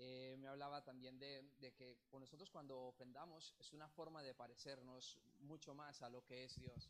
[0.00, 1.44] eh, me hablaba también de,
[1.76, 6.44] que con nosotros cuando ofrendamos es una forma de parecernos mucho más a lo que
[6.44, 6.88] es Dios.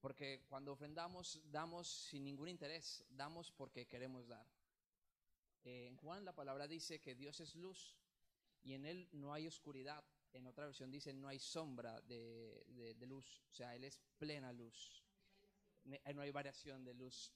[0.00, 4.46] Porque cuando ofrendamos, damos sin ningún interés, damos porque queremos dar.
[5.64, 7.96] Eh, en Juan la palabra dice que Dios es luz
[8.62, 10.04] y en Él no hay oscuridad.
[10.34, 15.02] En otra versión dice no hay sombra de, luz, o sea, Él es plena luz.
[15.84, 17.32] Ne- No hay variación de luz.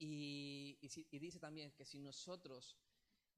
[0.00, 0.76] Y
[1.18, 2.76] dice también que si nosotros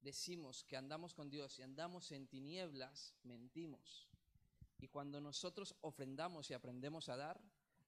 [0.01, 4.09] decimos que andamos con Dios y andamos en tinieblas, mentimos.
[4.79, 7.41] Y cuando nosotros ofrendamos y aprendemos a dar,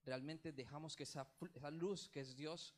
[0.05, 2.74] realmente dejamos que esa, esa luz que es Dios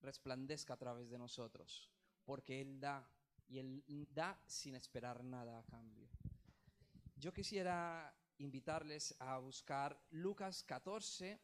[0.00, 1.90] resplandezca a través de nosotros.
[2.24, 3.08] Porque Él da
[3.48, 6.08] y Él da sin esperar nada a cambio.
[7.16, 11.40] Yo quisiera invitarles a buscar Lucas 14,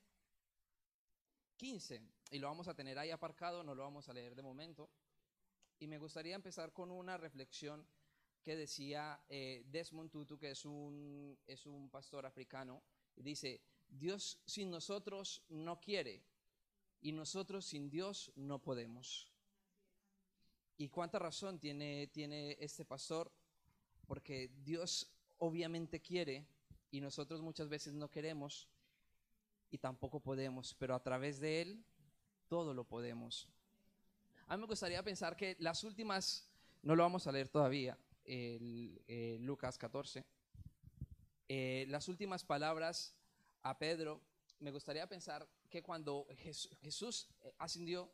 [1.56, 2.02] 15.
[2.30, 4.90] Y lo vamos a tener ahí aparcado, no lo vamos a leer de momento.
[5.78, 7.86] Y me gustaría empezar con una reflexión
[8.42, 12.82] que decía eh, Desmond Tutu, que es un, es un pastor africano.
[13.16, 16.22] Dice, Dios sin nosotros no quiere
[17.00, 19.30] y nosotros sin Dios no podemos.
[20.76, 23.32] ¿Y cuánta razón tiene, tiene este pastor?
[24.06, 26.46] Porque Dios obviamente quiere
[26.90, 28.68] y nosotros muchas veces no queremos
[29.70, 31.84] y tampoco podemos, pero a través de Él
[32.48, 33.48] todo lo podemos.
[34.46, 36.46] A mí me gustaría pensar que las últimas,
[36.82, 40.24] no lo vamos a leer todavía, eh, Lucas 14,
[41.48, 43.14] eh, las últimas palabras
[43.62, 44.20] a Pedro,
[44.60, 48.10] me gustaría pensar que cuando Jes- Jesús eh, ascendió,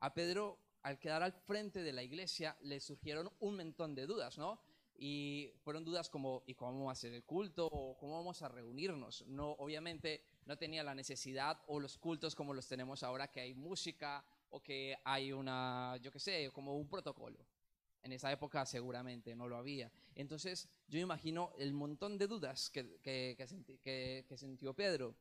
[0.00, 4.36] a Pedro, al quedar al frente de la iglesia, le surgieron un montón de dudas,
[4.38, 4.60] ¿no?
[4.94, 7.66] Y fueron dudas como, ¿y cómo vamos a hacer el culto?
[7.66, 9.24] ¿O cómo vamos a reunirnos?
[9.26, 13.54] No, obviamente no tenía la necesidad o los cultos como los tenemos ahora, que hay
[13.54, 17.38] música o que hay una, yo qué sé, como un protocolo.
[18.02, 19.90] En esa época seguramente no lo había.
[20.14, 23.34] Entonces yo imagino el montón de dudas que, que,
[24.28, 25.14] que sintió Pedro.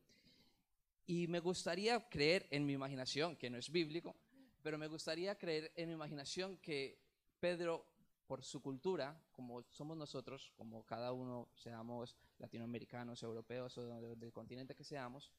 [1.05, 4.15] Y me gustaría creer en mi imaginación, que no es bíblico,
[4.61, 6.99] pero me gustaría creer en mi imaginación que
[7.39, 7.85] Pedro,
[8.27, 14.33] por su cultura, como somos nosotros, como cada uno seamos latinoamericanos, europeos o de- del
[14.33, 15.31] continente que seamos,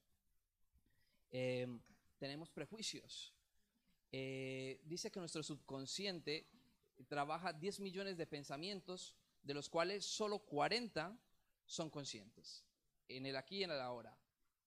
[1.31, 1.67] eh,
[2.19, 3.35] tenemos prejuicios.
[4.11, 6.49] Eh, dice que nuestro subconsciente
[7.09, 11.19] trabaja 10 millones de pensamientos, de los cuales solo 40
[11.65, 12.65] son conscientes,
[13.09, 14.19] en el aquí y en el ahora.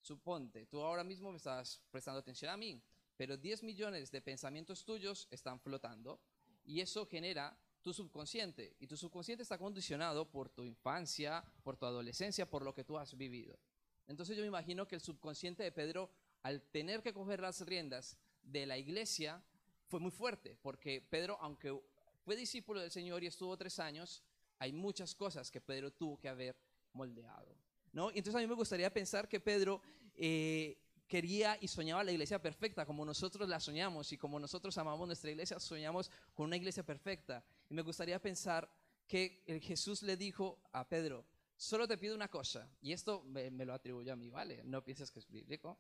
[0.02, 2.82] Suponte, tú ahora mismo me estás prestando atención a mí,
[3.18, 6.20] pero 10 millones de pensamientos tuyos están flotando
[6.64, 11.86] y eso genera tu subconsciente y tu subconsciente está condicionado por tu infancia, por tu
[11.86, 13.60] adolescencia, por lo que tú has vivido.
[14.08, 16.12] Entonces yo me imagino que el subconsciente de Pedro,
[16.44, 19.42] al tener que coger las riendas de la iglesia,
[19.88, 21.78] fue muy fuerte, porque Pedro, aunque
[22.24, 24.24] fue discípulo del Señor y estuvo tres años,
[24.60, 26.56] hay muchas cosas que Pedro tuvo que haber
[26.94, 27.58] moldeado.
[27.94, 28.10] ¿no?
[28.10, 29.82] Entonces a mí me gustaría pensar que Pedro
[30.16, 35.08] eh, quería y soñaba la iglesia perfecta, como nosotros la soñamos y como nosotros amamos
[35.08, 37.44] nuestra iglesia, soñamos con una iglesia perfecta.
[37.70, 38.70] Y me gustaría pensar
[39.08, 41.26] que el Jesús le dijo a Pedro,
[41.58, 44.64] solo te pido una cosa, y esto me, me lo atribuyo a mí, ¿vale?
[44.64, 45.78] No pienses que es bíblico.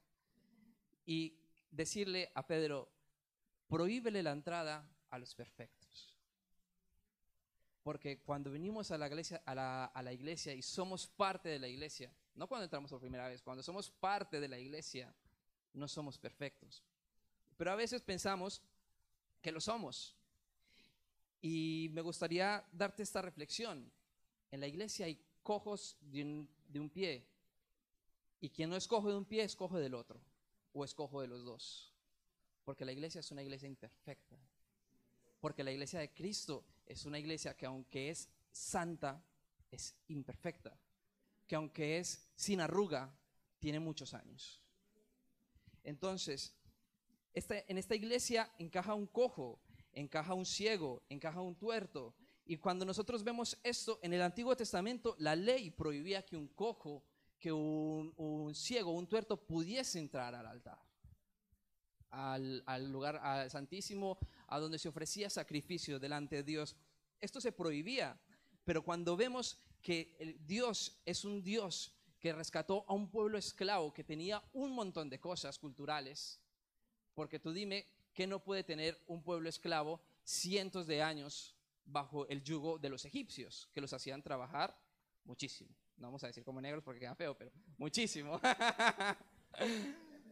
[1.05, 1.38] Y
[1.71, 2.91] decirle a Pedro,
[3.67, 6.15] prohíbele la entrada a los perfectos.
[7.83, 9.07] Porque cuando venimos a la,
[10.13, 13.89] iglesia, y somos parte de la iglesia, no cuando entramos por primera vez, cuando somos
[13.89, 15.13] parte de la iglesia,
[15.73, 16.83] no somos perfectos.
[17.57, 18.61] Pero a veces pensamos
[19.41, 20.15] que lo somos.
[21.41, 23.91] Y me gustaría darte esta reflexión.
[24.51, 27.25] En la iglesia hay cojos de un, de un pie.
[28.39, 30.19] Y quien no es cojo de un pie es cojo del otro.
[30.73, 31.93] O es cojo de los dos.
[32.63, 34.37] Porque la iglesia es una iglesia imperfecta.
[35.39, 39.23] Porque la iglesia de Cristo es una iglesia que aunque es santa,
[39.71, 40.77] es imperfecta.
[41.47, 43.13] Que aunque es sin arruga,
[43.59, 44.61] tiene muchos años.
[45.83, 46.53] Entonces,
[47.33, 49.59] esta- en esta iglesia encaja un cojo,
[49.93, 52.13] encaja un ciego, encaja un tuerto.
[52.46, 57.03] Y cuando nosotros vemos esto en el Antiguo Testamento, la ley prohibía que un cojo,
[57.41, 60.79] que un, ciego, un tuerto pudiese entrar al altar
[62.11, 66.76] al, al lugar al santísimo, a donde se ofrecía sacrificio delante de Dios.
[67.20, 68.20] Esto se prohibía,
[68.64, 73.94] pero cuando vemos que el Dios es un Dios que rescató a un pueblo esclavo
[73.94, 76.40] que tenía un montón de cosas culturales,
[77.16, 81.55] porque tú dime que no puede tener un pueblo esclavo cientos de años
[81.85, 84.78] bajo el yugo de los egipcios, que los hacían trabajar
[85.23, 85.76] muchísimo.
[86.01, 88.41] No vamos a decir como negros porque queda feo, pero muchísimo.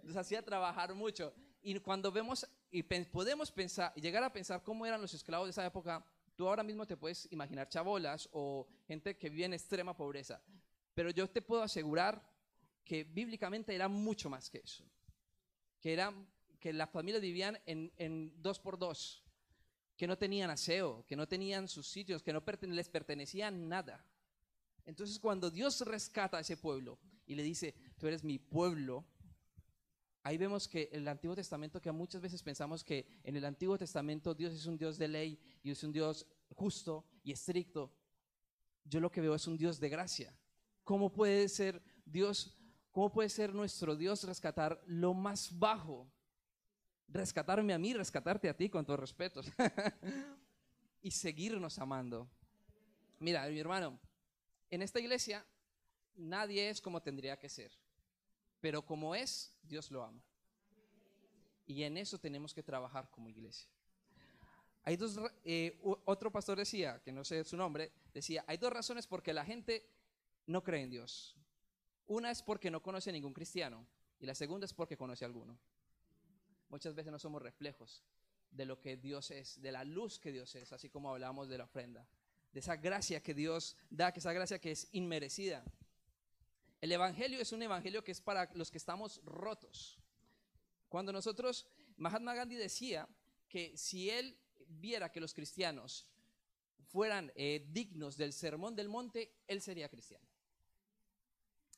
[0.04, 1.34] los hacía trabajar mucho.
[1.62, 5.52] Y cuando vemos y podemos pensar, y llegar a pensar cómo eran los esclavos de
[5.52, 6.04] esa época,
[6.40, 10.42] Tú ahora mismo te puedes imaginar chabolas o gente que vive en extrema pobreza,
[10.94, 12.26] pero yo te puedo asegurar
[12.86, 14.86] que bíblicamente era mucho más que eso.
[15.82, 16.14] Que, era,
[16.58, 19.22] que las familias vivían en, en dos por dos,
[19.98, 24.02] que no tenían aseo, que no tenían sus sitios, que no les pertenecía nada.
[24.90, 26.98] Entonces cuando Dios rescata a ese pueblo
[27.28, 29.06] y le dice, tú eres mi pueblo,
[30.24, 34.34] ahí vemos que el Antiguo Testamento, que muchas veces pensamos que en el Antiguo Testamento
[34.34, 36.26] Dios es un Dios de ley y es un Dios
[36.56, 37.94] justo y estricto,
[38.84, 40.36] yo lo que veo es un Dios de gracia.
[40.84, 42.58] ¿Cómo puede ser Dios,
[42.92, 46.12] cómo puede ser nuestro Dios rescatar lo más bajo?
[47.08, 49.52] Rescatarme a mí, rescatarte a ti, con todos respetos.
[51.04, 52.28] y seguirnos amando.
[53.20, 54.00] Mira, mi hermano,
[54.70, 55.46] en esta iglesia
[56.16, 57.72] nadie es como tendría que ser,
[58.60, 60.24] pero como es, Dios lo ama.
[61.66, 63.70] Y en eso tenemos que trabajar como iglesia.
[64.84, 69.06] Hay dos, eh, otro pastor decía, que no sé su nombre, decía, hay dos razones
[69.06, 69.88] por qué la gente
[70.48, 71.36] no cree en Dios.
[72.08, 73.86] Una es porque no conoce a ningún cristiano
[74.20, 75.60] y la segunda es porque conoce a alguno.
[76.70, 78.04] Muchas veces no somos reflejos
[78.52, 81.58] de lo que Dios es, de la luz que Dios es, así como hablamos de
[81.58, 82.08] la ofrenda,
[82.52, 85.64] de esa gracia que Dios da, que esa gracia que es inmerecida.
[86.82, 90.00] El Evangelio es un Evangelio que es para los que estamos rotos.
[90.88, 91.68] Cuando nosotros,
[91.98, 93.08] Mahatma Gandhi decía
[93.48, 94.38] que si él
[94.68, 96.08] viera que los cristianos
[96.88, 100.26] fueran eh, dignos del sermón del monte, él sería cristiano.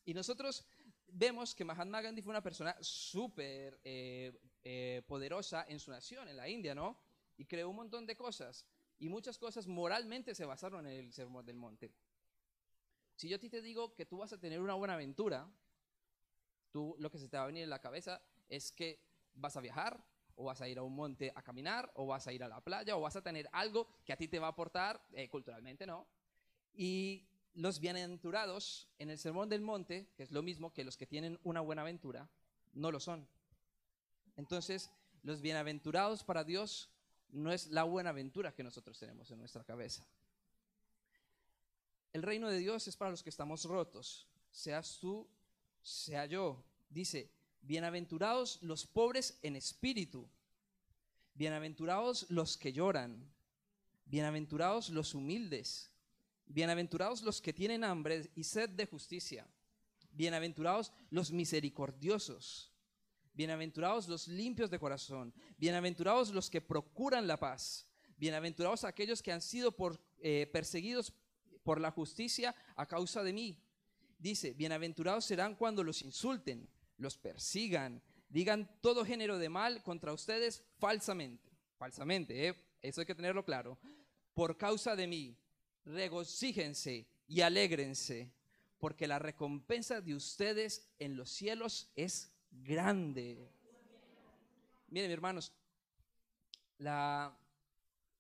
[0.05, 0.65] Y nosotros
[1.07, 4.31] vemos que Mahatma Gandhi fue una persona súper eh,
[4.63, 6.97] eh, poderosa en su nación, en la India, ¿no?
[7.37, 8.65] Y creó un montón de cosas.
[9.01, 11.91] Y muchas cosas moralmente se basaron en el sermón del monte.
[13.15, 15.51] Si yo a ti te digo que tú vas a tener una buena aventura,
[16.71, 19.03] tú lo que se te va a venir en la cabeza es que
[19.33, 20.05] vas a viajar,
[20.35, 22.61] o vas a ir a un monte a caminar, o vas a ir a la
[22.61, 25.87] playa, o vas a tener algo que a ti te va a aportar eh, culturalmente,
[25.87, 26.07] ¿no?
[26.71, 31.07] Y los bienaventurados en el Sermón del Monte, que es lo mismo que los que
[31.07, 32.29] tienen una buena aventura,
[32.73, 33.27] no lo son.
[34.35, 34.91] Entonces,
[35.23, 36.91] los bienaventurados para Dios
[37.31, 40.05] no es la buena aventura que nosotros tenemos en nuestra cabeza.
[42.13, 45.27] El reino de Dios es para los que estamos rotos, seas tú,
[45.81, 46.63] sea yo.
[46.89, 47.31] Dice,
[47.61, 50.27] bienaventurados los pobres en espíritu,
[51.35, 53.31] bienaventurados los que lloran,
[54.05, 55.89] bienaventurados los humildes,
[56.47, 59.47] bienaventurados los que tienen hambre y sed de justicia,
[60.11, 62.70] bienaventurados los misericordiosos,
[63.33, 67.87] bienaventurados los limpios de corazón, bienaventurados los que procuran la paz,
[68.17, 69.75] bienaventurados aquellos que han sido
[70.19, 71.13] eh, perseguidos
[71.63, 73.63] por la justicia a causa de mí.
[74.17, 80.63] Dice, bienaventurados serán cuando los insulten, los persigan, digan todo género de mal contra ustedes
[80.77, 81.49] falsamente.
[81.77, 82.55] Falsamente, ¿eh?
[82.81, 83.79] eso hay que tenerlo claro.
[84.33, 85.37] Por causa de mí,
[85.83, 88.31] regocíjense y alégrense,
[88.77, 93.49] porque la recompensa de ustedes en los cielos es grande.
[94.87, 95.53] Miren, hermanos,
[96.77, 97.37] la,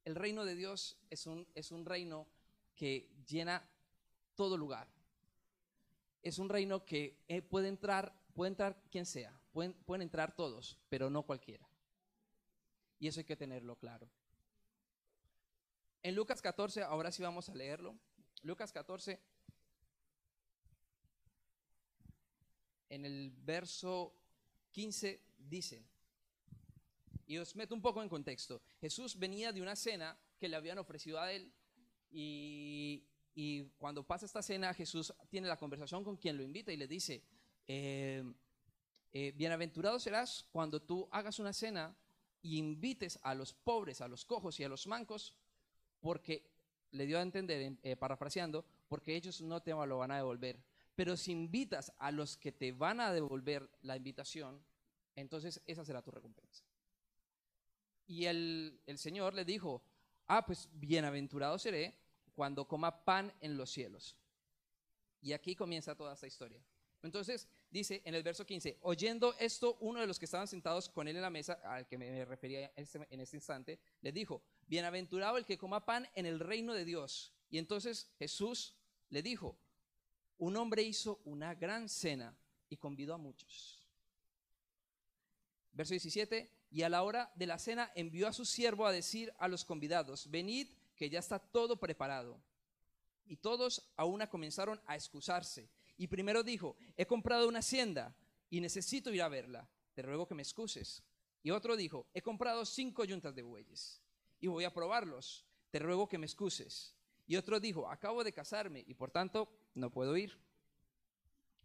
[0.05, 2.27] el reino de Dios es un, es un reino
[2.75, 3.67] que llena
[4.35, 4.87] todo lugar.
[6.23, 10.79] Es un reino que eh, puede entrar, puede entrar quien sea, pueden, pueden entrar todos,
[10.89, 11.67] pero no cualquiera.
[12.99, 14.09] Y eso hay que tenerlo claro.
[16.03, 17.95] En Lucas 14, ahora sí vamos a leerlo.
[18.43, 19.19] Lucas 14,
[22.89, 24.20] en el verso
[24.71, 25.83] 15 dice,
[27.27, 30.77] y os meto un poco en contexto, Jesús venía de una cena que le habían
[30.79, 31.51] ofrecido a él
[32.11, 33.03] y,
[33.77, 37.23] cuando pasa esta cena, Jesús tiene la conversación con quien lo invita y le dice,
[37.67, 38.23] eh,
[39.13, 41.95] eh, bienaventurado serás cuando tú hagas una cena
[42.41, 45.35] y invites a los pobres, a los cojos y a los mancos,
[45.99, 46.49] porque
[46.91, 50.59] le dio a entender, eh, parafraseando, porque ellos no te lo van a devolver.
[51.01, 54.63] Pero si invitas a los que te van a devolver la invitación,
[55.15, 56.63] entonces esa será tu recompensa.
[58.05, 59.81] Y el, el Señor le dijo,
[60.27, 61.97] ah, pues bienaventurado seré
[62.35, 64.15] cuando coma pan en los cielos.
[65.23, 66.63] Y aquí comienza toda esta historia.
[67.01, 71.07] Entonces dice en el verso 15, oyendo esto, uno de los que estaban sentados con
[71.07, 75.39] él en la mesa, al que me refería este, en este instante, le dijo, bienaventurado
[75.39, 77.33] el que coma pan en el reino de Dios.
[77.49, 78.75] Y entonces Jesús
[79.09, 79.57] le dijo,
[80.41, 82.35] un hombre hizo una gran cena
[82.67, 83.79] y convidó a muchos.
[85.71, 89.31] Verso 17, y a la hora de la cena envió a su siervo a decir
[89.37, 92.41] a los convidados, venid que ya está todo preparado.
[93.27, 95.69] Y todos a una comenzaron a excusarse.
[95.95, 98.15] Y primero dijo, he comprado una hacienda
[98.49, 99.69] y necesito ir a verla.
[99.93, 101.03] Te ruego que me excuses.
[101.43, 104.01] Y otro dijo, he comprado cinco yuntas de bueyes
[104.39, 105.45] y voy a probarlos.
[105.69, 106.95] te ruego que me excuses.
[107.27, 110.37] Y otro dijo, acabo de casarme y por tanto no puedo ir.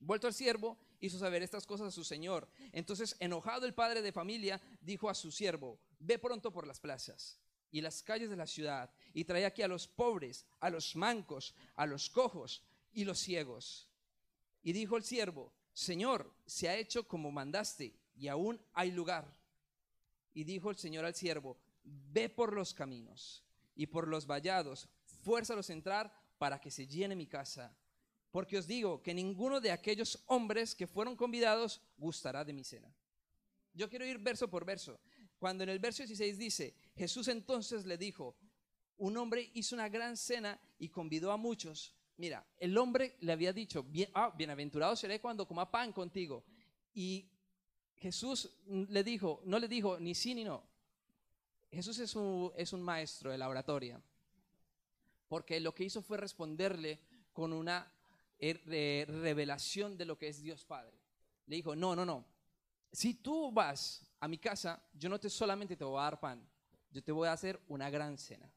[0.00, 2.48] Vuelto al siervo, hizo saber estas cosas a su señor.
[2.72, 7.40] Entonces, enojado el padre de familia, dijo a su siervo, ve pronto por las plazas
[7.70, 11.54] y las calles de la ciudad y trae aquí a los pobres, a los mancos,
[11.74, 13.88] a los cojos y los ciegos.
[14.62, 19.30] Y dijo el siervo, Señor, se ha hecho como mandaste y aún hay lugar.
[20.32, 23.44] Y dijo el Señor al siervo, ve por los caminos
[23.74, 24.88] y por los vallados,
[25.22, 27.76] fuérzalos a entrar para que se llene mi casa.
[28.36, 32.94] Porque os digo que ninguno de aquellos hombres que fueron convidados gustará de mi cena.
[33.72, 35.00] Yo quiero ir verso por verso.
[35.38, 38.36] Cuando en el verso 16 dice, Jesús entonces le dijo,
[38.98, 41.94] un hombre hizo una gran cena y convidó a muchos.
[42.18, 46.44] Mira, el hombre le había dicho, Bien, ah, bienaventurado seré cuando coma pan contigo.
[46.92, 47.30] Y
[47.96, 50.62] Jesús le dijo, no le dijo ni sí ni no.
[51.70, 53.98] Jesús es un, es un maestro de la oratoria,
[55.26, 57.00] porque lo que hizo fue responderle
[57.32, 57.90] con una
[58.38, 60.98] eh, revelación de lo que es Dios Padre.
[61.46, 62.26] Le dijo, no, no, no.
[62.92, 66.46] Si tú vas a mi casa, yo no te solamente te voy a dar pan,
[66.90, 68.50] yo te voy a hacer una gran cena.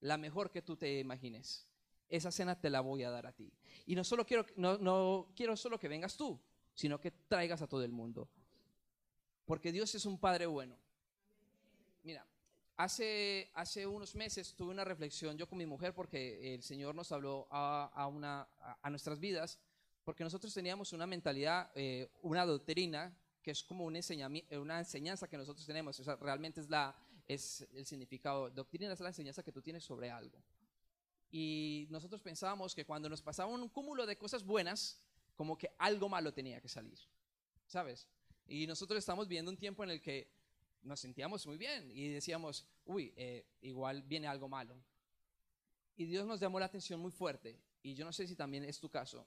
[0.00, 1.66] La mejor que tú te imagines.
[2.08, 3.52] Esa cena te la voy a dar a ti.
[3.84, 6.40] Y no solo quiero, no, no quiero solo que vengas tú,
[6.74, 8.30] sino que traigas a todo el mundo.
[9.44, 10.76] Porque Dios es un Padre bueno.
[12.02, 12.26] Mira,
[12.78, 17.12] hace, hace unos meses tuve una reflexión yo con mi mujer porque el Señor nos
[17.12, 18.48] habló a, una,
[18.80, 19.58] a, nuestras vidas,
[20.04, 24.00] porque nosotros teníamos una mentalidad, eh, una doctrina que es como una,
[24.52, 25.98] una enseñanza que nosotros tenemos.
[26.00, 28.48] O sea, realmente es, la, es el significado.
[28.50, 30.38] Doctrina es la enseñanza que tú tienes sobre algo.
[31.30, 35.00] Y nosotros pensábamos que cuando nos pasaba un cúmulo de cosas buenas,
[35.34, 36.98] como que algo malo tenía que salir.
[37.66, 38.06] ¿Sabes?
[38.46, 40.37] Y nosotros estamos viendo un tiempo en el que
[40.82, 44.76] nos sentíamos muy bien y decíamos, uy, eh, igual viene algo malo.
[45.96, 47.60] Y Dios nos llamó la atención muy fuerte.
[47.82, 49.26] Y yo no sé si también es tu caso,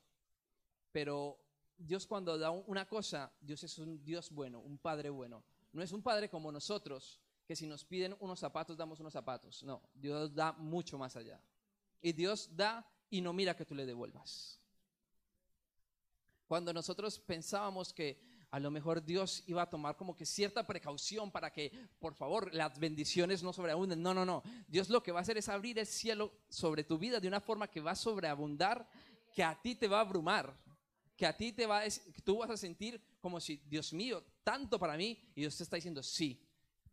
[0.92, 1.40] pero
[1.78, 5.44] Dios cuando da una cosa, Dios es un Dios bueno, un Padre bueno.
[5.74, 9.64] No es un Padre como nosotros, que si nos piden unos zapatos, damos unos zapatos.
[9.64, 11.42] No, Dios da mucho más allá.
[12.02, 14.60] Y Dios da y no mira que tú le devuelvas.
[16.48, 21.32] Cuando nosotros pensábamos que a lo mejor Dios iba a tomar como que cierta precaución
[21.32, 24.02] para que, por favor, las bendiciones no sobreabunden.
[24.02, 24.44] No, no, no.
[24.68, 27.40] Dios lo que va a hacer es abrir el cielo sobre tu vida de una
[27.40, 28.88] forma que va a sobreabundar,
[29.34, 30.54] que a ti te va a abrumar
[31.22, 34.24] que a ti te va a, que tú vas a sentir como si, Dios mío,
[34.44, 36.44] tanto para mí, y Dios te está diciendo, sí,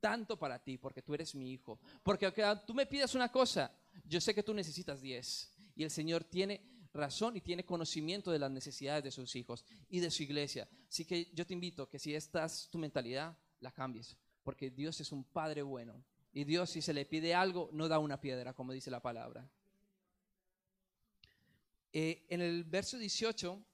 [0.01, 1.81] tanto para ti, porque tú eres mi hijo.
[2.03, 3.73] Porque aunque tú me pidas una cosa,
[4.05, 5.51] yo sé que tú necesitas diez.
[5.75, 6.61] Y el Señor tiene
[6.99, 10.69] razón y tiene conocimiento de las necesidades de sus hijos y de su iglesia.
[10.89, 15.01] Así que yo te invito que si esta es tu mentalidad, la cambies, porque Dios
[15.01, 16.05] es un Padre bueno.
[16.33, 19.49] Y Dios si se le pide algo, no da una piedra, como dice la palabra.
[21.93, 23.65] Eh, en el verso 18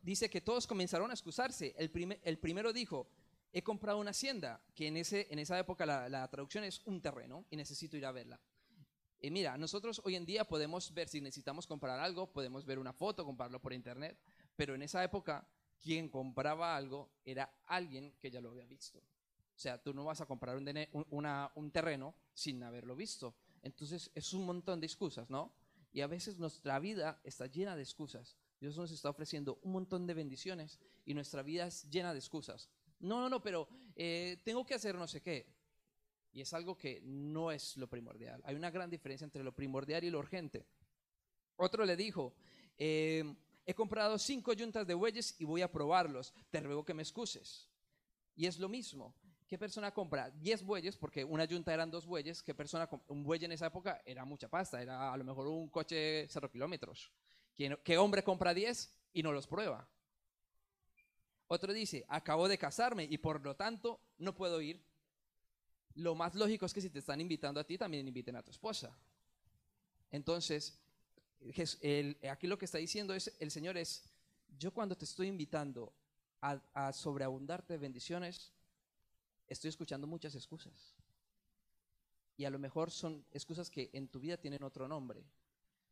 [0.00, 1.74] dice que todos comenzaron a excusarse.
[1.76, 1.90] El,
[2.22, 3.08] el primero dijo,
[3.52, 7.44] he comprado una hacienda, que en, ese, en esa época la, traducción es un terreno
[7.50, 8.40] y necesito ir a verla.
[9.24, 12.92] Y mira, nosotros hoy en día podemos ver si necesitamos comprar algo, podemos ver una
[12.92, 14.18] foto, comprarlo por internet,
[14.56, 15.48] pero en esa época
[15.80, 18.98] quien compraba algo era alguien que ya lo había visto.
[18.98, 23.36] O sea, tú no vas a comprar un, terreno sin haberlo visto.
[23.62, 25.54] Entonces es un montón de excusas, ¿no?
[25.92, 28.36] Y a veces nuestra vida está llena de excusas.
[28.60, 32.70] Dios nos está ofreciendo un montón de bendiciones y nuestra vida es llena de excusas.
[32.98, 35.61] No, no, no, pero eh, tengo que hacer no sé qué.
[36.32, 38.40] Y es algo que no es lo primordial.
[38.44, 40.66] Hay una gran diferencia entre lo primordial y lo urgente.
[41.56, 42.34] Otro le dijo,
[42.78, 43.24] eh,
[43.66, 46.32] he comprado cinco yuntas de bueyes y voy a probarlos.
[46.50, 47.68] Te ruego que me excuses.
[48.34, 49.14] Y es lo mismo.
[49.46, 50.96] ¿Qué persona compra 10 bueyes?
[50.96, 52.42] Porque una yunta eran dos bueyes.
[52.42, 54.80] ¿Qué persona Un buey en esa época era mucha pasta.
[54.80, 57.12] Era a lo mejor un coche cero kilómetros.
[57.54, 59.86] ¿Qué, hombre compra 10 y no los prueba?
[61.48, 64.82] Otro dice, acabo de casarme y por lo tanto no puedo ir.
[65.94, 68.50] Lo más lógico es que si te están invitando a ti, también inviten a tu
[68.50, 68.96] esposa.
[70.10, 70.78] Entonces,
[72.30, 74.04] aquí lo que está diciendo es, el Señor es,
[74.58, 75.92] yo cuando te estoy invitando
[76.40, 78.52] a, a sobreabundarte de bendiciones,
[79.48, 80.94] estoy escuchando muchas excusas.
[82.36, 85.24] Y a lo mejor son excusas que en tu vida tienen otro nombre.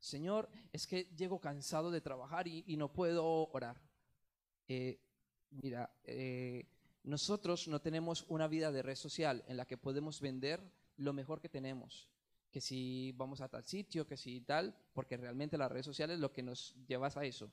[0.00, 3.78] Señor, es que llego cansado de trabajar y, no puedo orar.
[4.66, 4.98] Eh,
[5.50, 6.66] mira, eh,
[7.02, 10.60] nosotros no tenemos una vida de red social en la que podemos vender
[10.96, 12.08] lo mejor que tenemos.
[12.50, 16.20] Que si vamos a tal sitio, que si tal, porque realmente las redes sociales es
[16.20, 17.50] lo que nos llevas a eso.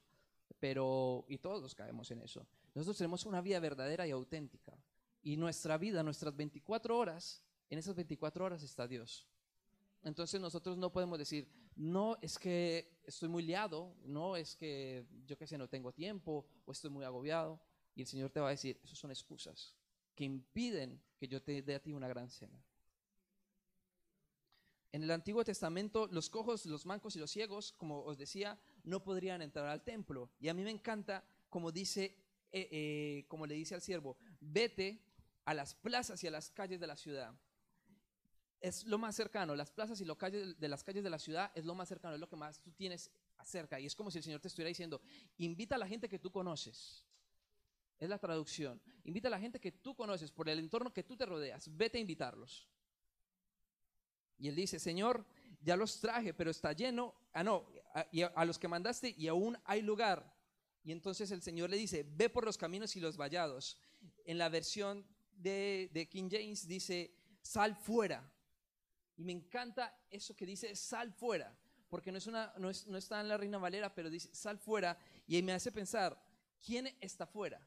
[0.60, 2.48] Pero, y todos caemos en eso.
[2.74, 4.78] Nosotros tenemos una vida verdadera y auténtica.
[5.22, 9.28] Y nuestra vida, nuestras 24 horas, en esas 24 horas está Dios.
[10.04, 15.38] Entonces nosotros no podemos decir, no es que estoy muy liado, no es que yo
[15.38, 17.60] qué sé, no tengo tiempo o estoy muy agobiado.
[17.98, 19.74] Y el Señor te va a decir, esas son excusas
[20.14, 22.64] que impiden que yo te dé a ti una gran cena.
[24.92, 29.04] En el Antiguo Testamento, los cojos, los mancos y los ciegos, como os decía, no
[29.04, 30.30] podrían entrar al templo.
[30.40, 32.16] Y a mí me encanta como dice,
[32.52, 35.04] eh, eh, como le dice al siervo, vete
[35.46, 37.34] a las plazas y a las calles de la ciudad.
[38.62, 41.52] Es lo más cercano, las plazas y las calles de las calles de la ciudad
[41.56, 43.80] es lo más cercano, es lo que más tú tienes acerca.
[43.80, 45.02] Y es como si el Señor te estuviera diciendo,
[45.40, 47.07] invita a la gente que tú conoces.
[48.00, 48.82] Es la traducción.
[49.04, 51.76] Invita a la gente que tú conoces por el entorno que tú te rodeas.
[51.76, 52.68] Vete a invitarlos.
[54.38, 55.26] Y él dice, Señor,
[55.62, 57.16] ya los traje, pero está lleno.
[57.34, 57.68] Ah, no,
[58.36, 60.36] a, los que mandaste y aún hay lugar.
[60.84, 63.78] Y entonces el Señor le dice, ve por los caminos y los vallados.
[64.26, 68.32] En la versión de, King James dice, sal fuera.
[69.16, 71.58] Y me encanta eso que dice, sal fuera.
[71.90, 74.98] Porque no, es una, no, no está en la Reina Valera, pero dice, sal fuera.
[75.26, 76.22] Y me hace pensar,
[76.64, 77.60] ¿quién está fuera?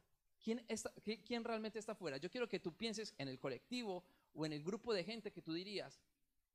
[0.43, 0.93] ¿Quién, está,
[1.27, 2.17] ¿Quién realmente está fuera?
[2.17, 4.05] Yo quiero que tú pienses en el colectivo
[4.35, 6.01] o en el grupo de gente que tú dirías,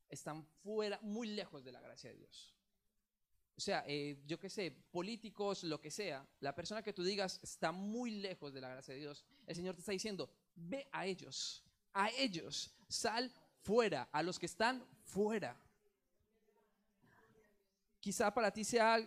[0.09, 2.55] están fuera, muy lejos de la gracia de Dios.
[3.57, 7.39] O sea, eh, yo qué sé, políticos, lo que sea, la persona que tú digas
[7.41, 11.05] está muy lejos de la gracia de Dios, el Señor te está diciendo, ve a
[11.05, 11.63] ellos,
[11.93, 15.57] a ellos, sal fuera, a los que están fuera.
[18.01, 18.99] Quizá para ti sea,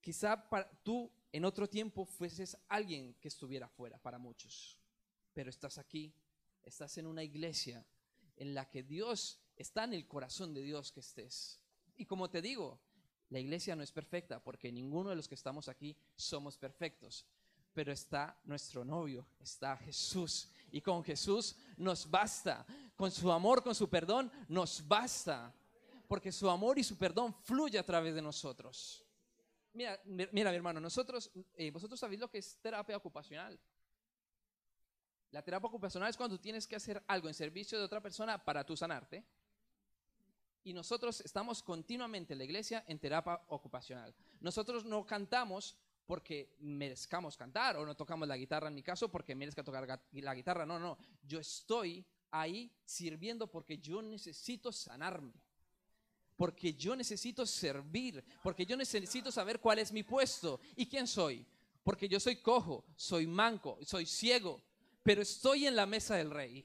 [0.00, 4.78] quizá para tú en otro tiempo fueses alguien que estuviera fuera, para muchos,
[5.32, 6.12] pero estás aquí,
[6.62, 7.84] estás en una iglesia
[8.36, 11.58] en la que Dios está en el corazón de Dios que estés.
[11.96, 12.80] Y como te digo,
[13.30, 17.24] la iglesia no es perfecta porque ninguno de los que estamos aquí somos perfectos.
[17.72, 20.50] Pero está nuestro novio, está Jesús.
[20.70, 22.66] Y con Jesús nos basta.
[22.94, 25.54] Con su amor, con su perdón, nos basta.
[26.06, 29.01] Porque su amor y su perdón fluye a través de nosotros.
[29.74, 33.58] Mira, mi hermano, nosotros, eh, vosotros sabéis lo que es terapia ocupacional.
[35.30, 38.64] La terapia ocupacional es cuando tienes que hacer algo en servicio de otra persona para
[38.64, 39.24] tú sanarte.
[40.64, 44.14] Y nosotros estamos continuamente en la iglesia en terapia ocupacional.
[44.40, 49.34] Nosotros no cantamos porque merezcamos cantar o no tocamos la guitarra en mi caso porque
[49.34, 50.66] merezca tocar la guitarra.
[50.66, 50.98] No, no.
[51.22, 55.32] Yo estoy ahí sirviendo porque yo necesito sanarme.
[56.42, 58.24] Porque yo necesito servir.
[58.42, 61.46] Porque yo necesito saber cuál es mi puesto y quién soy.
[61.84, 64.60] Porque yo soy cojo, soy manco, soy ciego,
[65.04, 66.64] pero estoy en la mesa del rey.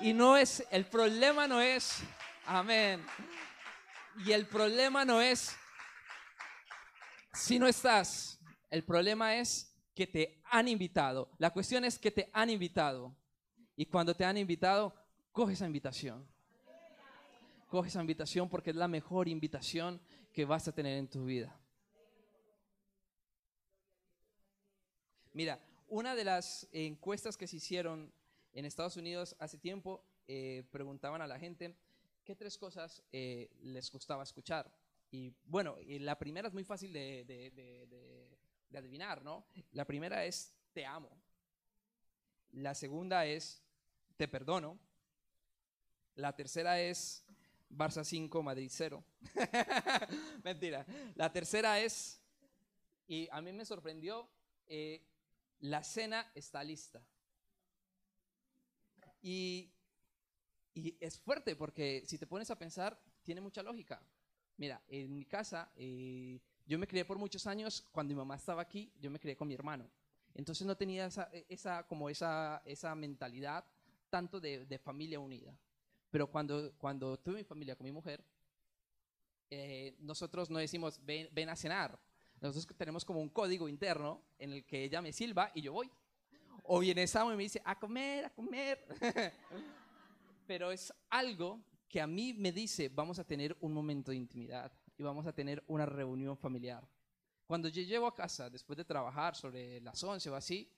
[0.00, 2.04] Y no es, el problema no es
[2.46, 3.04] Amén.
[4.24, 5.56] Y el problema no es
[7.32, 8.38] si no estás,
[8.70, 11.32] el problema es que te han invitado.
[11.38, 13.12] La cuestión es que te han invitado.
[13.74, 14.94] Y cuando te han invitado,
[15.32, 16.31] coge esa invitación.
[17.72, 19.98] Coge esa invitación porque es la mejor invitación
[20.30, 21.58] que vas a tener en tu vida.
[25.32, 25.58] Mira,
[25.88, 28.12] una de las encuestas que se hicieron
[28.52, 31.74] en Estados Unidos hace tiempo, eh, preguntaban a la gente,
[32.26, 34.70] ¿qué tres cosas eh, les gustaba escuchar?
[35.10, 38.36] Y bueno, la primera es muy fácil de,
[38.74, 39.46] adivinar, ¿no?
[39.70, 41.08] La primera es te amo.
[42.50, 43.62] La segunda es
[44.18, 44.78] te perdono.
[46.16, 47.24] La tercera es
[47.72, 49.04] Barça 5, Madrid 0.
[50.44, 50.86] Mentira.
[51.14, 52.20] La tercera es,
[53.06, 54.28] y a mí me sorprendió,
[54.66, 55.04] eh,
[55.60, 57.02] la cena está lista.
[59.22, 59.72] Y
[60.74, 64.02] y es fuerte porque si te pones a pensar, tiene mucha lógica.
[64.56, 68.62] Mira, en mi casa, eh, yo me crié por muchos años, cuando mi mamá estaba
[68.62, 69.90] aquí, yo me crié con mi hermano.
[70.34, 73.64] Entonces no tenía esa, esa como esa, esa mentalidad
[74.08, 75.54] tanto de, de, familia unida.
[76.12, 78.22] Pero cuando, cuando tuve mi familia con mi mujer,
[79.50, 81.98] eh, nosotros no decimos ven, ven a cenar.
[82.38, 85.90] Nosotros tenemos como un código interno en el que ella me silba y yo voy.
[86.64, 88.86] O viene Samuel y me dice, a comer, a comer.
[90.46, 94.70] pero es algo que a mí me dice, vamos a tener un momento de intimidad
[94.98, 96.86] y vamos a tener una reunión familiar.
[97.46, 100.70] Cuando yo llego a casa, después de trabajar sobre las 11 o así,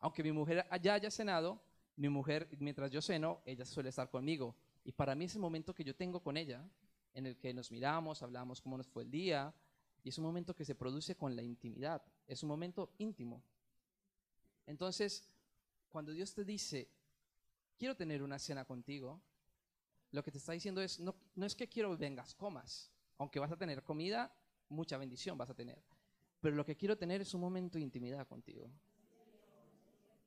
[0.00, 1.62] aunque mi mujer ya haya cenado,
[1.96, 4.54] mi mujer, mientras yo ceno, ella suele estar conmigo.
[4.84, 6.68] Y para mí es el momento que yo tengo con ella,
[7.14, 9.54] en el que nos miramos, hablamos cómo nos fue el día,
[10.02, 13.42] y es un momento que se produce con la intimidad, es un momento íntimo.
[14.66, 15.28] Entonces,
[15.88, 16.88] cuando Dios te dice,
[17.78, 19.20] quiero tener una cena contigo,
[20.10, 23.52] lo que te está diciendo es, no, no es que quiero vengas, comas, aunque vas
[23.52, 24.34] a tener comida,
[24.68, 25.82] mucha bendición vas a tener,
[26.40, 28.70] pero lo que quiero tener es un momento de intimidad contigo.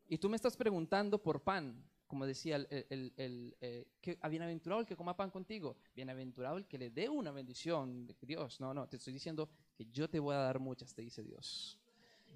[0.07, 4.81] Y tú me estás preguntando por pan, como decía el, el, el, eh, que bienaventurado
[4.81, 8.59] el que coma pan contigo, bienaventurado el que le dé una bendición de Dios.
[8.59, 11.79] No, no, te estoy diciendo que yo te voy a dar muchas, te dice Dios.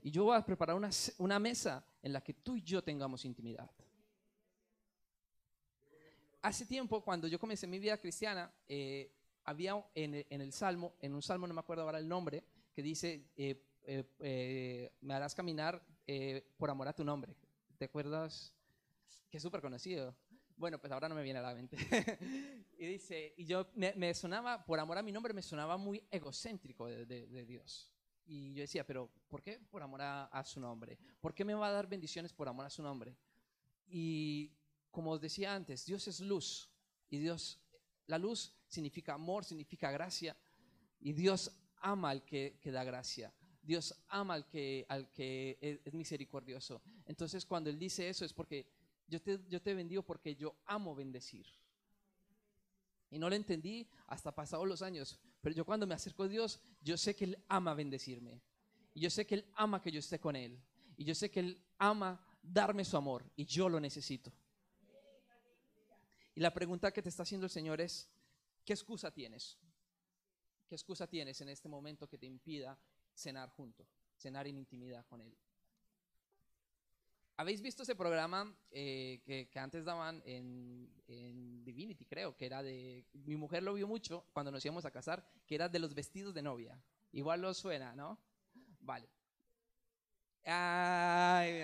[0.02, 3.26] Y yo voy a preparar una, una mesa en la que tú y yo tengamos
[3.26, 3.70] intimidad.
[6.42, 9.12] Hace tiempo, cuando yo comencé mi vida cristiana, eh,
[9.44, 12.82] había en, en, el Salmo, en un Salmo, no me acuerdo ahora el nombre, que
[12.82, 15.84] dice, eh, me harás caminar
[16.58, 17.36] por amor a tu nombre.
[17.78, 18.54] ¿Te acuerdas?
[19.30, 20.16] Que es súper conocido.
[20.56, 21.78] Bueno, pues ahora no me viene a la mente.
[22.78, 26.88] y dice, y yo me, sonaba, por amor a mi nombre, me sonaba muy egocéntrico
[26.88, 27.90] de, de, Dios.
[28.26, 30.98] Y yo decía, pero ¿por qué por amor a, su nombre?
[31.22, 33.16] ¿Por qué me va a dar bendiciones por amor a su nombre?
[33.88, 34.52] Y
[34.92, 36.70] como os decía antes, Dios es luz.
[37.10, 37.62] Y Dios,
[38.08, 40.36] la luz significa amor, significa gracia.
[41.00, 43.34] Y Dios ama al que, que da gracia.
[43.62, 46.82] Dios ama al que, al que es, misericordioso.
[47.06, 48.68] Entonces cuando Él dice eso es porque
[49.10, 51.46] yo te, yo te bendigo porque yo amo bendecir.
[53.12, 55.20] Y no lo entendí hasta pasados los años.
[55.42, 58.42] Pero yo cuando me acerco a Dios, yo sé que Él ama bendecirme.
[58.94, 60.62] Y yo sé que Él ama que yo esté con Él.
[60.96, 63.26] Y yo sé que Él ama darme su amor.
[63.36, 64.32] Y yo lo necesito.
[66.36, 68.10] Y la pregunta que te está haciendo el Señor es,
[68.64, 69.58] ¿qué excusa tienes?
[70.68, 72.80] ¿Qué excusa tienes en este momento que te impida
[73.20, 73.86] cenar junto,
[74.18, 75.36] cenar en intimidad con Él.
[77.40, 80.92] ¿Habéis visto ese programa eh, que, antes daban en,
[81.64, 83.06] Divinity, creo, que era de...
[83.14, 86.34] Mi mujer lo vio mucho cuando nos íbamos a casar, que era de los vestidos
[86.34, 86.78] de novia.
[87.14, 88.20] Igual lo suena, ¿no?
[88.82, 89.08] Vale.
[90.44, 91.62] Ay,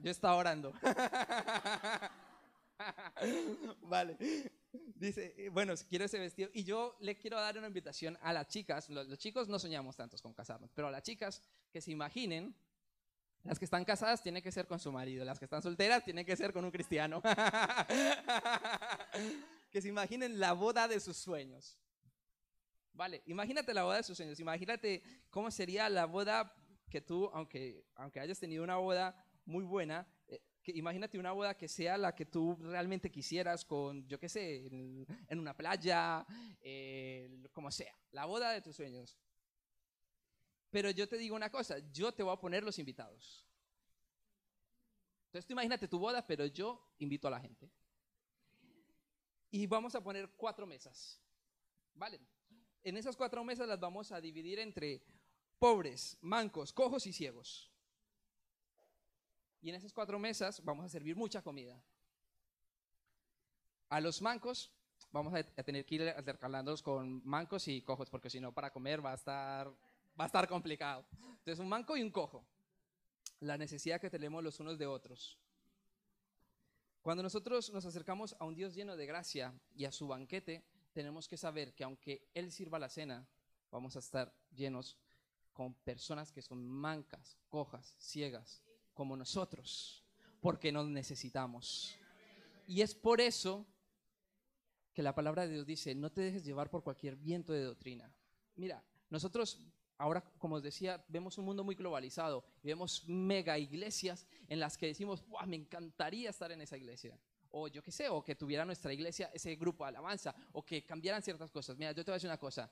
[0.00, 0.72] yo estaba orando.
[3.82, 4.16] vale.
[4.94, 6.48] Dice, eh, bueno, quiero ese vestido.
[6.54, 8.88] Y yo le quiero dar una invitación a las chicas.
[8.88, 12.56] Los, chicos no soñamos tantos con casarnos, pero a las chicas que se imaginen,
[13.44, 16.26] las que están casadas tienen que ser con su marido, las que están solteras tienen
[16.26, 17.22] que ser con un cristiano.
[19.70, 21.78] que se imaginen la boda de sus sueños.
[22.92, 24.40] Vale, imagínate la boda de sus sueños.
[24.40, 26.52] Imagínate cómo sería la boda
[26.90, 30.06] que tú, aunque, aunque hayas tenido una boda muy buena,
[30.74, 35.38] imagínate una boda que sea la que tú realmente quisieras con, yo qué sé, en,
[35.38, 36.26] una playa,
[36.60, 39.16] eh, como sea, la boda de tus sueños.
[40.70, 43.46] Pero yo te digo una cosa, yo te voy a poner los invitados.
[45.26, 47.70] Entonces tú imagínate tu boda, pero yo invito a la gente.
[49.50, 51.20] Y vamos a poner cuatro mesas.
[51.94, 52.20] ¿Vale?
[52.84, 55.02] En esas cuatro mesas las vamos a dividir entre
[55.58, 57.70] pobres, mancos, cojos y ciegos.
[59.60, 61.82] Y en esas cuatro mesas vamos a servir mucha comida.
[63.88, 64.72] A los mancos
[65.10, 69.04] vamos a, tener que ir intercalándolos con mancos y cojos, porque si no, para comer
[69.04, 69.72] va a estar,
[70.18, 71.06] va a estar complicado.
[71.12, 72.44] Entonces, un manco y un cojo.
[73.40, 75.38] La necesidad que tenemos los unos de otros.
[77.02, 81.28] Cuando nosotros nos acercamos a un Dios lleno de gracia y a su banquete, tenemos
[81.28, 83.26] que saber que aunque Él sirva la cena,
[83.70, 84.98] vamos a estar llenos
[85.52, 88.62] con personas que son mancas, cojas, ciegas,
[88.94, 90.04] como nosotros,
[90.40, 91.96] porque nos necesitamos.
[92.66, 93.66] Y es por eso
[94.92, 98.12] que la palabra de Dios dice, no te dejes llevar por cualquier viento de doctrina.
[98.56, 99.60] Mira, nosotros
[99.98, 104.76] ahora, como os decía, vemos un mundo muy globalizado y vemos mega iglesias en las
[104.76, 107.18] que decimos, me encantaría estar en esa iglesia.
[107.50, 110.84] O yo qué sé, o que tuviera nuestra iglesia ese grupo de alabanza, o que
[110.84, 111.76] cambiaran ciertas cosas.
[111.76, 112.70] Mira, yo te voy a decir una cosa.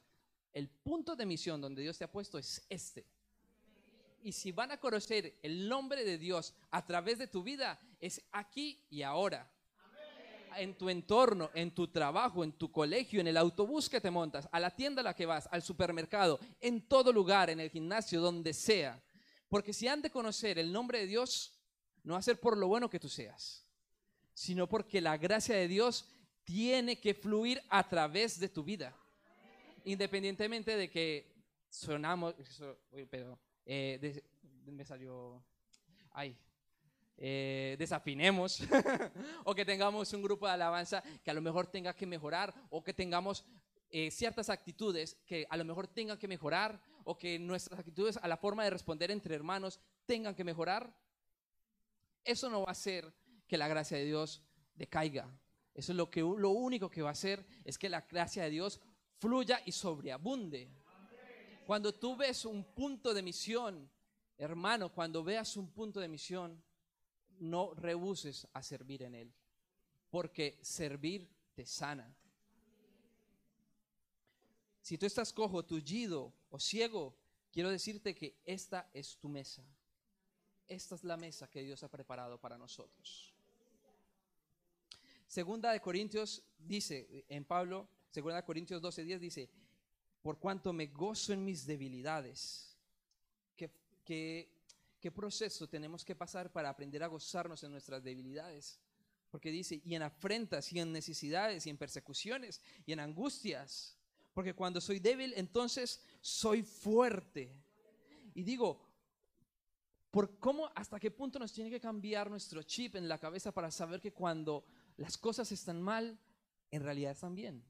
[0.52, 3.06] El punto de misión donde Dios te ha puesto es este
[4.26, 8.20] y si van a conocer el nombre de Dios a través de tu vida, es
[8.32, 9.48] aquí y ahora.
[10.56, 14.48] En tu entorno, en tu trabajo, en tu colegio, en el autobús que te montas,
[14.50, 18.20] a la tienda a la que vas, al supermercado, en todo lugar, en el gimnasio,
[18.20, 19.02] donde sea.
[19.48, 21.52] Porque si han de conocer el nombre de Dios,
[22.02, 23.66] no va a ser por lo bueno que tú seas,
[24.32, 26.08] sino porque la gracia de Dios
[26.44, 28.96] tiene que fluir a través de tu vida.
[29.84, 31.34] Independientemente de que
[31.68, 32.34] sonamos,
[33.10, 34.22] pero eh,
[34.64, 35.44] me salió,
[36.12, 36.36] ay,
[37.18, 38.60] eh, desafinemos
[39.44, 42.84] o que tengamos un grupo de alabanza que a lo mejor tenga que mejorar o
[42.84, 43.44] que tengamos
[43.90, 48.28] eh, ciertas actitudes que a lo mejor tengan que mejorar o que nuestras actitudes a
[48.28, 50.92] la forma de responder entre hermanos tengan que mejorar.
[52.24, 53.14] Eso no va a hacer
[53.46, 54.42] que la gracia de Dios
[54.74, 55.30] decaiga.
[55.72, 58.50] Eso es lo que lo único que va a hacer es que la gracia de
[58.50, 58.80] Dios
[59.18, 60.68] fluya y sobreabunde.
[61.64, 63.90] Cuando tú ves un punto de misión,
[64.36, 66.62] hermano, cuando veas un punto de misión,
[67.40, 69.32] no rehuses a servir en él,
[70.10, 72.14] porque servir te sana.
[74.82, 77.16] Si tú estás cojo, tullido o ciego,
[77.50, 79.64] quiero decirte que esta es tu mesa.
[80.68, 83.34] Esta es la mesa que Dios ha preparado para nosotros.
[85.26, 89.50] Segunda de Corintios dice, en Pablo, segunda de Corintios 12, 10 dice,
[90.22, 92.76] por cuanto me gozo en mis debilidades.
[93.56, 93.70] ¿Qué,
[94.04, 94.55] qué,
[95.06, 98.80] qué proceso tenemos que pasar para aprender a gozarnos en nuestras debilidades?
[99.30, 103.96] Porque dice, y en afrentas, y en necesidades, y en persecuciones, y en angustias.
[104.34, 107.54] Porque cuando soy débil, entonces soy fuerte.
[108.34, 108.84] Y digo,
[110.10, 113.70] por cómo, hasta qué punto nos tiene que cambiar nuestro chip en la cabeza para
[113.70, 114.64] saber que cuando
[114.96, 116.18] las cosas están mal,
[116.72, 117.64] en realidad están bien.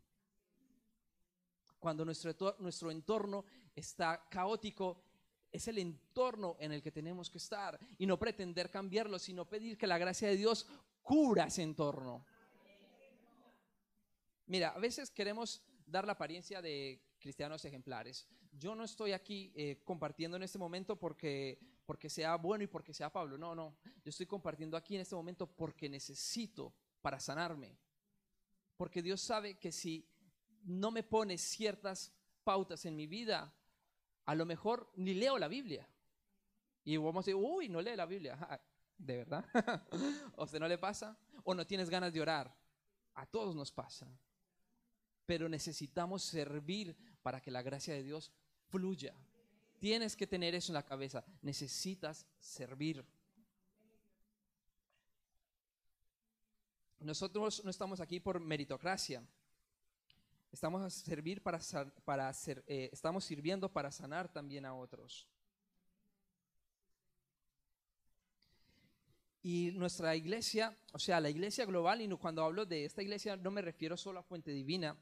[1.79, 3.45] Cuando nuestro, nuestro entorno
[3.75, 5.03] está caótico,
[5.57, 9.77] es el entorno en el que tenemos que estar y no pretender cambiarlo, sino pedir
[9.77, 10.67] que la gracia de Dios
[11.03, 12.25] cubra ese entorno.
[14.47, 18.27] Mira, a veces queremos dar la apariencia de cristianos ejemplares.
[18.53, 22.95] Yo no estoy aquí eh, compartiendo en este momento porque, porque sea bueno y porque
[22.95, 23.37] sea Pablo.
[23.37, 23.77] No, no.
[24.05, 27.77] Yo estoy compartiendo aquí en este momento porque necesito para sanarme.
[28.77, 30.09] Porque Dios sabe que si
[30.65, 32.13] no me pone ciertas
[32.45, 33.53] pautas en mi vida,
[34.27, 35.89] a lo mejor ni leo la Biblia.
[36.85, 38.39] Y vamos a decir, uy, no lee la Biblia.
[38.99, 39.45] ¿De verdad?
[40.37, 41.17] ¿O usted no le pasa?
[41.45, 42.55] ¿O no tienes ganas de orar?
[43.15, 44.07] A todos nos pasa.
[45.25, 48.33] Pero necesitamos servir para que la gracia de Dios
[48.69, 49.15] fluya.
[49.79, 51.25] Tienes que tener eso en la cabeza.
[51.43, 53.05] Necesitas servir.
[56.99, 59.25] Nosotros no estamos aquí por meritocracia.
[60.57, 61.61] Estamos a servir para,
[62.07, 62.33] para
[62.67, 65.29] eh, estamos sirviendo para sanar también a otros.
[69.43, 73.51] Y nuestra iglesia, o sea, la iglesia global, y cuando hablo de esta iglesia no
[73.51, 74.97] me refiero solo a Fuente Divina,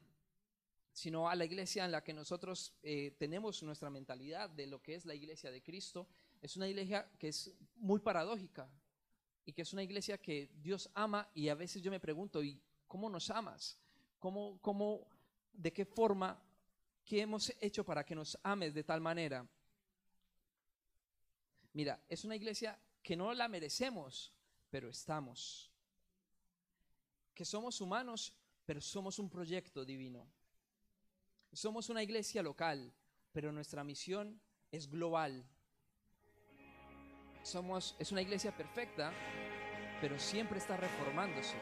[0.91, 4.95] sino a la iglesia en la que nosotros eh, tenemos nuestra mentalidad de lo que
[4.95, 6.09] es la iglesia de Cristo.
[6.41, 8.69] Es una iglesia que es muy paradójica
[9.45, 12.61] y que es una iglesia que Dios ama y a veces yo me pregunto, ¿y
[12.89, 13.79] cómo nos amas?
[14.19, 15.07] ¿Cómo, cómo,
[15.57, 16.41] de qué forma,
[17.03, 19.47] qué hemos hecho para que nos ames de tal manera?
[21.73, 24.33] Mira, es una iglesia que no la merecemos,
[24.69, 25.71] pero estamos.
[27.33, 28.33] Que somos humanos,
[28.65, 30.27] pero somos un proyecto divino.
[31.51, 32.93] Somos una iglesia local,
[33.31, 34.41] pero nuestra misión
[34.71, 35.45] es global
[37.45, 39.13] somos, es una iglesia perfecta,
[40.01, 41.55] pero siempre está reformándose.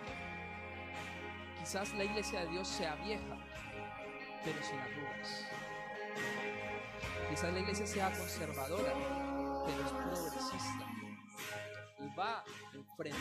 [1.60, 3.38] Quizás la iglesia de Dios sea vieja,
[4.44, 5.46] pero sin arrugas.
[7.30, 8.94] Quizás la iglesia sea conservadora,
[9.66, 10.86] pero es progresista.
[12.00, 13.18] Y va enfrente,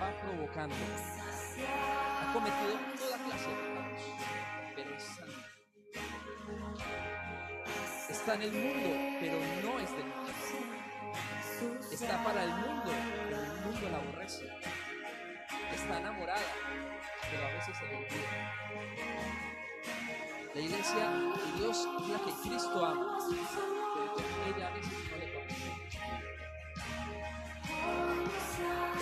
[0.00, 0.76] va provocando.
[0.76, 4.02] Ha cometido toda clase de pecados,
[4.76, 5.48] pero es santo.
[8.08, 10.28] Está en el mundo, pero no es del mundo
[11.90, 12.92] está para el mundo,
[13.24, 14.48] pero el mundo la aborrece.
[15.74, 16.40] Está enamorada,
[17.30, 19.57] pero a veces se le olvida.
[20.54, 25.32] La iglesia de Dios es la que Cristo ama, pero ella a veces no le
[25.32, 25.68] conoce.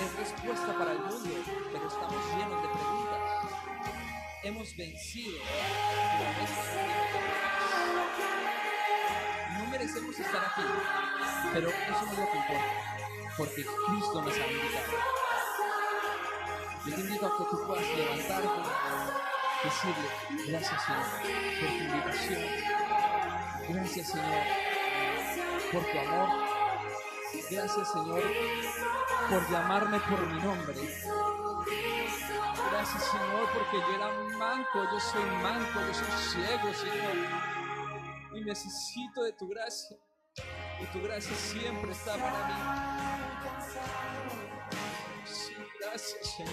[0.05, 1.31] Es respuesta para el mundo,
[1.73, 3.23] pero estamos llenos de preguntas.
[4.43, 5.39] Hemos vencido,
[9.59, 10.63] no merecemos estar aquí,
[11.53, 12.87] pero eso no es lo que importa
[13.37, 14.97] porque Cristo nos ha invitado.
[16.87, 20.09] Yo te invito a que tú puedas levantarte decirle,
[20.49, 21.07] gracias Señor
[21.61, 22.43] por tu invitación.
[23.69, 24.45] Gracias Señor
[25.73, 26.29] por tu amor.
[27.51, 28.23] Gracias Señor
[29.31, 30.77] por llamarme por mi nombre.
[32.71, 37.17] Gracias Señor porque yo era manco, yo soy manco, yo soy ciego Señor.
[38.35, 39.97] Y necesito de tu gracia
[40.81, 42.55] y tu gracia siempre está para mí.
[45.25, 46.53] Sí, gracias, Señor.